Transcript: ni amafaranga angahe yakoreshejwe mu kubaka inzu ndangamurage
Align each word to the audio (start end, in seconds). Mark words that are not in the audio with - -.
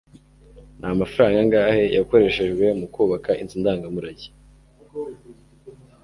ni 0.79 0.85
amafaranga 0.93 1.39
angahe 1.43 1.83
yakoreshejwe 1.97 2.65
mu 2.79 2.87
kubaka 2.93 3.31
inzu 3.41 3.55
ndangamurage 3.61 4.29